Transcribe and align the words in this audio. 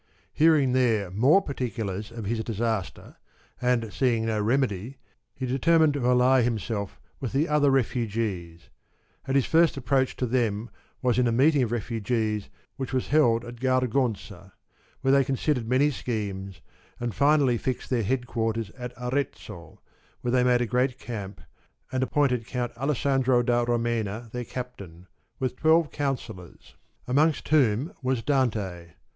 Hearing 0.33 0.71
there 0.71 1.11
more 1.11 1.43
particulars 1.43 2.09
of 2.11 2.25
his 2.25 2.43
disaster, 2.43 3.17
and 3.61 3.93
seeing 3.93 4.25
no 4.25 4.41
remedy, 4.41 4.97
he 5.35 5.45
determined 5.45 5.93
to 5.93 6.09
ally 6.11 6.41
himself 6.41 6.99
with 7.19 7.33
the 7.33 7.47
other 7.47 7.69
refugees; 7.69 8.71
and 9.27 9.35
his 9.35 9.45
first 9.45 9.77
approach 9.77 10.15
to 10.15 10.25
them 10.25 10.71
was 11.03 11.19
in 11.19 11.27
a 11.27 11.31
meeting 11.31 11.61
of 11.61 11.71
refugees 11.71 12.49
which 12.77 12.93
was 12.93 13.09
held 13.09 13.45
at 13.45 13.59
Gar 13.59 13.81
gonsa, 13.81 14.53
where 15.01 15.11
they 15.11 15.23
considered 15.23 15.67
many 15.67 15.91
schemes 15.91 16.61
and 16.99 17.13
finally 17.13 17.59
fixed 17.59 17.91
their 17.91 18.01
head 18.01 18.25
quarters 18.25 18.71
at 18.71 18.93
Arezzo, 18.97 19.81
where 20.21 20.31
they 20.31 20.43
made 20.43 20.61
a 20.61 20.65
great 20.65 20.97
camp 20.97 21.41
and 21.91 22.01
appointed 22.01 22.47
Count 22.47 22.71
Alessandro 22.75 23.43
da 23.43 23.65
Romena 23.65 24.31
their 24.31 24.45
captain, 24.45 25.05
with 25.37 25.55
twelve 25.57 25.91
councillors, 25.91 26.73
amongst 27.05 27.45
1^7• 27.45 27.49
whom 27.67 27.93
was 28.01 28.23
Dante. 28.23 28.93